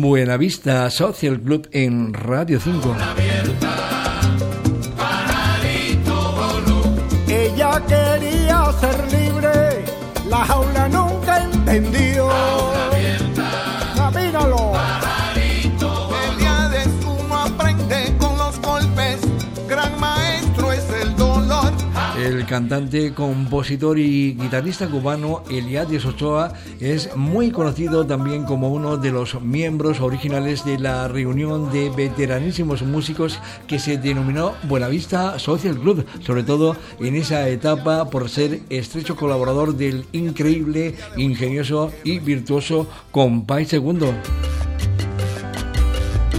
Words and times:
Buenavista 0.00 0.90
Social 0.90 1.40
Club 1.40 1.68
en 1.70 2.12
Radio 2.14 2.58
5. 2.58 2.96
El 22.24 22.46
cantante, 22.46 23.12
compositor 23.12 23.98
y 23.98 24.32
guitarrista 24.32 24.88
cubano 24.88 25.42
Eliades 25.50 26.06
Ochoa 26.06 26.54
es 26.80 27.14
muy 27.16 27.50
conocido 27.50 28.06
también 28.06 28.44
como 28.44 28.70
uno 28.70 28.96
de 28.96 29.10
los 29.10 29.42
miembros 29.42 30.00
originales 30.00 30.64
de 30.64 30.78
la 30.78 31.06
reunión 31.06 31.70
de 31.70 31.90
veteranísimos 31.90 32.80
músicos 32.80 33.38
que 33.66 33.78
se 33.78 33.98
denominó 33.98 34.54
Buenavista 34.62 35.38
Social 35.38 35.78
Club, 35.78 36.06
sobre 36.20 36.44
todo 36.44 36.78
en 36.98 37.14
esa 37.16 37.46
etapa 37.50 38.08
por 38.08 38.30
ser 38.30 38.60
estrecho 38.70 39.16
colaborador 39.16 39.76
del 39.76 40.06
increíble, 40.12 40.94
ingenioso 41.18 41.92
y 42.04 42.20
virtuoso 42.20 42.88
Compay 43.10 43.66
Segundo. 43.66 44.14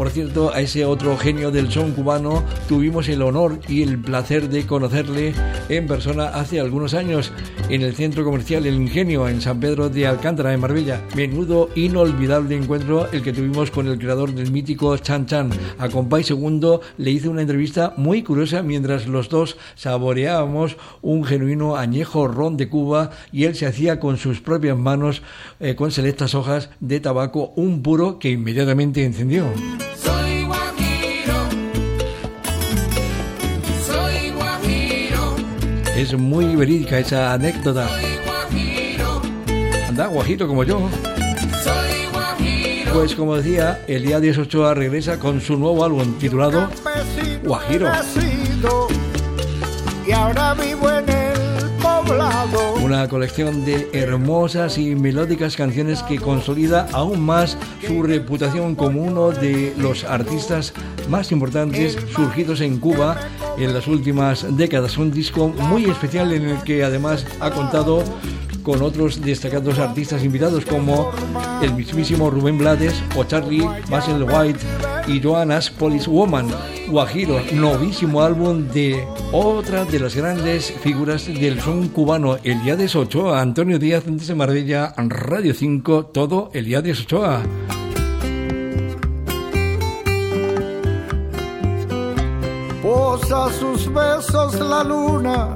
Por 0.00 0.08
cierto, 0.08 0.50
a 0.54 0.62
ese 0.62 0.86
otro 0.86 1.18
genio 1.18 1.50
del 1.50 1.70
son 1.70 1.92
cubano 1.92 2.42
tuvimos 2.66 3.06
el 3.10 3.20
honor 3.20 3.60
y 3.68 3.82
el 3.82 3.98
placer 3.98 4.48
de 4.48 4.64
conocerle 4.64 5.34
en 5.68 5.86
persona 5.86 6.28
hace 6.28 6.58
algunos 6.58 6.94
años 6.94 7.34
en 7.68 7.82
el 7.82 7.94
centro 7.94 8.24
comercial 8.24 8.64
El 8.64 8.76
Ingenio 8.76 9.28
en 9.28 9.42
San 9.42 9.60
Pedro 9.60 9.90
de 9.90 10.06
Alcántara, 10.06 10.54
en 10.54 10.60
Marbella. 10.60 11.02
Menudo, 11.14 11.68
inolvidable 11.74 12.56
encuentro 12.56 13.12
el 13.12 13.22
que 13.22 13.34
tuvimos 13.34 13.70
con 13.70 13.88
el 13.88 13.98
creador 13.98 14.32
del 14.32 14.50
mítico 14.50 14.96
Chan 14.96 15.26
Chan. 15.26 15.50
A 15.78 15.90
Compay 15.90 16.24
Segundo 16.24 16.80
le 16.96 17.10
hice 17.10 17.28
una 17.28 17.42
entrevista 17.42 17.92
muy 17.98 18.22
curiosa 18.22 18.62
mientras 18.62 19.06
los 19.06 19.28
dos 19.28 19.58
saboreábamos 19.74 20.78
un 21.02 21.24
genuino 21.24 21.76
añejo 21.76 22.26
ron 22.26 22.56
de 22.56 22.70
Cuba 22.70 23.10
y 23.32 23.44
él 23.44 23.54
se 23.54 23.66
hacía 23.66 24.00
con 24.00 24.16
sus 24.16 24.40
propias 24.40 24.78
manos, 24.78 25.20
eh, 25.60 25.74
con 25.74 25.90
selectas 25.90 26.34
hojas 26.34 26.70
de 26.80 27.00
tabaco, 27.00 27.52
un 27.54 27.82
puro 27.82 28.18
que 28.18 28.30
inmediatamente 28.30 29.04
encendió. 29.04 29.44
Es 36.00 36.16
muy 36.16 36.56
verídica 36.56 36.98
esa 36.98 37.34
anécdota. 37.34 37.86
Anda, 39.86 40.06
guajito 40.06 40.48
como 40.48 40.64
yo. 40.64 40.88
Pues 42.94 43.14
como 43.14 43.36
decía, 43.36 43.84
el 43.86 44.04
día 44.04 44.18
18 44.18 44.72
regresa 44.72 45.18
con 45.18 45.42
su 45.42 45.58
nuevo 45.58 45.84
álbum 45.84 46.18
titulado 46.18 46.70
Guajiro. 47.44 47.92
y 50.06 50.12
ahora 50.12 50.54
vivo 50.54 50.90
en. 50.90 51.19
Colección 53.08 53.64
de 53.64 53.88
hermosas 53.92 54.76
y 54.78 54.94
melódicas 54.94 55.56
canciones 55.56 56.02
que 56.02 56.18
consolida 56.18 56.86
aún 56.92 57.20
más 57.20 57.56
su 57.86 58.02
reputación 58.02 58.74
como 58.74 59.02
uno 59.02 59.30
de 59.30 59.74
los 59.78 60.04
artistas 60.04 60.72
más 61.08 61.32
importantes 61.32 61.96
surgidos 62.14 62.60
en 62.60 62.78
Cuba 62.78 63.18
en 63.58 63.72
las 63.74 63.86
últimas 63.86 64.46
décadas. 64.56 64.98
Un 64.98 65.10
disco 65.10 65.48
muy 65.48 65.86
especial 65.86 66.32
en 66.32 66.50
el 66.50 66.62
que 66.62 66.84
además 66.84 67.26
ha 67.40 67.50
contado 67.50 68.04
con 68.62 68.82
otros 68.82 69.20
destacados 69.22 69.78
artistas 69.78 70.22
invitados 70.22 70.64
como 70.64 71.10
el 71.62 71.72
mismísimo 71.72 72.30
Rubén 72.30 72.58
Blades 72.58 73.02
o 73.16 73.24
Charlie 73.24 73.66
Basil 73.88 74.22
White 74.24 74.60
y 75.06 75.20
Joanna's 75.20 75.70
Police 75.70 76.08
Woman. 76.08 76.48
Guajiro, 76.90 77.40
novísimo 77.52 78.20
álbum 78.20 78.66
de 78.66 79.06
otra 79.30 79.84
de 79.84 80.00
las 80.00 80.16
grandes 80.16 80.72
figuras 80.72 81.26
del 81.26 81.60
son 81.60 81.88
cubano, 81.88 82.36
Eliades 82.42 82.96
Ochoa, 82.96 83.40
Antonio 83.40 83.78
Díaz 83.78 84.04
de 84.06 84.34
Marbella, 84.34 84.92
Radio 84.96 85.54
5, 85.54 86.06
todo 86.06 86.50
Eliades 86.52 87.02
Ochoa. 87.02 87.42
Posa 92.82 93.52
sus 93.52 93.92
besos 93.94 94.58
la 94.58 94.82
luna, 94.82 95.54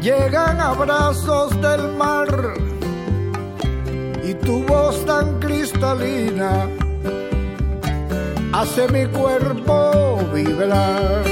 llegan 0.00 0.60
abrazos 0.60 1.50
del 1.60 1.96
mar 1.96 2.54
y 4.22 4.34
tu 4.34 4.62
voz 4.62 5.04
tan 5.04 5.40
cristalina 5.40 6.68
hace 8.60 8.86
mi 8.88 9.06
cuerpo 9.06 10.18
vibrar. 10.34 11.24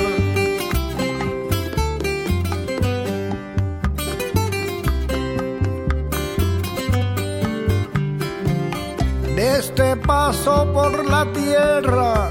De 9.36 9.58
este 9.58 9.96
paso 9.96 10.72
por 10.72 11.04
la 11.04 11.30
tierra 11.32 12.30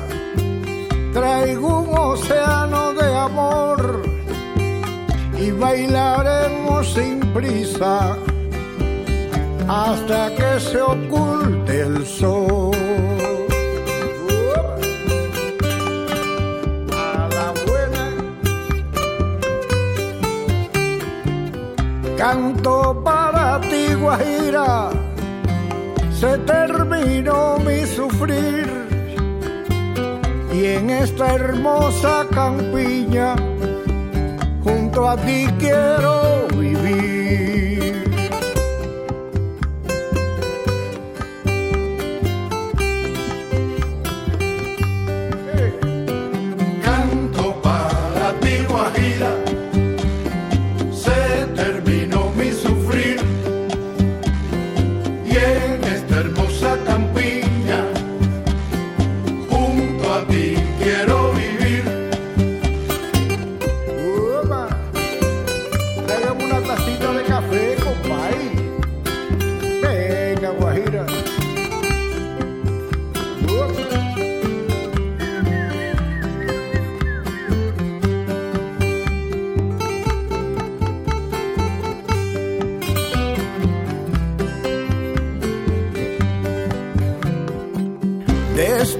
traigo 1.14 1.82
un 1.82 1.98
océano 1.98 2.94
de 2.94 3.16
amor 3.16 4.02
y 5.40 5.52
bailaremos 5.52 6.94
sin 6.94 7.20
prisa 7.36 8.18
hasta 9.68 10.34
que 10.36 10.60
se 10.60 10.82
oculte 10.82 11.82
el 11.82 12.04
sol. 12.04 13.17
Canto 22.30 23.02
para 23.06 23.58
ti, 23.62 23.94
Guajira, 23.94 24.90
se 26.12 26.38
terminó 26.40 27.58
mi 27.60 27.86
sufrir 27.86 28.68
y 30.52 30.66
en 30.66 30.90
esta 30.90 31.36
hermosa 31.36 32.28
campiña 32.30 33.34
junto 34.62 35.08
a 35.08 35.16
ti 35.16 35.48
quiero 35.58 36.50
vivir. 36.50 38.04
Canto 46.84 47.56
para 47.62 48.34
ti, 48.42 48.66
Guajira. 48.68 49.37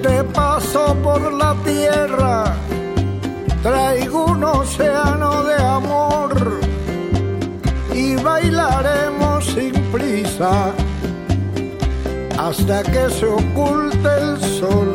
Este 0.00 0.22
paso 0.32 0.94
por 1.02 1.20
la 1.32 1.54
tierra 1.64 2.54
traigo 3.62 4.26
un 4.26 4.44
océano 4.44 5.42
de 5.42 5.56
amor 5.56 6.60
y 7.92 8.14
bailaremos 8.16 9.44
sin 9.44 9.72
prisa 9.90 10.72
hasta 12.38 12.82
que 12.84 13.10
se 13.10 13.26
oculte 13.26 14.08
el 14.20 14.40
sol. 14.40 14.87